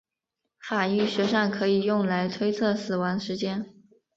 [0.57, 3.71] 法医学上可以用来推测死亡时间。